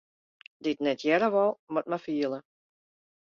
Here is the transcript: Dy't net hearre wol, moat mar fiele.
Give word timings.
Dy't 0.67 0.81
net 0.85 1.03
hearre 1.09 1.29
wol, 1.35 1.53
moat 1.73 1.91
mar 1.93 2.01
fiele. 2.05 2.39